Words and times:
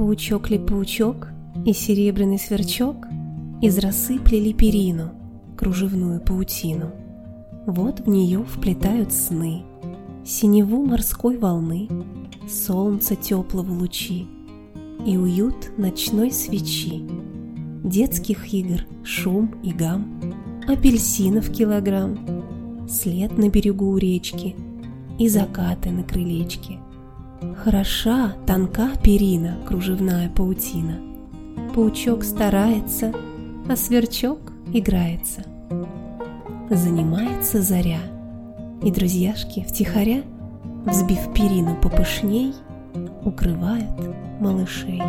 Паучок 0.00 0.48
ли 0.48 0.58
паучок 0.58 1.28
и 1.66 1.74
серебряный 1.74 2.38
сверчок 2.38 3.06
Из 3.60 3.78
росы 3.78 4.18
плели 4.18 4.54
перину, 4.54 5.10
кружевную 5.58 6.22
паутину. 6.22 6.92
Вот 7.66 8.00
в 8.00 8.08
нее 8.08 8.42
вплетают 8.42 9.12
сны, 9.12 9.62
Синеву 10.24 10.86
морской 10.86 11.36
волны, 11.36 11.86
Солнца 12.48 13.14
теплого 13.14 13.70
лучи 13.70 14.26
И 15.04 15.18
уют 15.18 15.76
ночной 15.76 16.32
свечи, 16.32 17.04
Детских 17.84 18.54
игр, 18.54 18.86
шум 19.04 19.54
и 19.62 19.70
гам, 19.70 20.18
Апельсинов 20.66 21.52
килограмм, 21.52 22.88
След 22.88 23.36
на 23.36 23.50
берегу 23.50 23.90
у 23.90 23.98
речки 23.98 24.56
И 25.18 25.28
закаты 25.28 25.90
на 25.90 26.04
крылечке— 26.04 26.78
Хороша, 27.56 28.34
тонка 28.46 28.90
перина, 29.02 29.58
кружевная 29.66 30.28
паутина. 30.30 31.00
Паучок 31.74 32.24
старается, 32.24 33.12
а 33.68 33.76
сверчок 33.76 34.38
играется. 34.72 35.44
Занимается 36.70 37.62
заря, 37.62 38.00
и 38.82 38.90
друзьяшки 38.90 39.64
втихаря, 39.68 40.22
Взбив 40.86 41.34
перину 41.34 41.76
попышней, 41.76 42.54
укрывают 43.22 43.90
малышей. 44.40 45.02